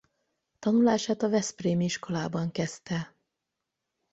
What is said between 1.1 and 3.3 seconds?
a veszprémi iskolában kezdte.